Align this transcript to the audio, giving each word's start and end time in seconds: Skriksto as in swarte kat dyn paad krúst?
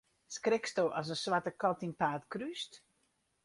Skriksto 0.35 0.85
as 0.99 1.07
in 1.15 1.19
swarte 1.23 1.51
kat 1.61 1.77
dyn 1.81 1.93
paad 2.01 2.23
krúst? 2.33 2.71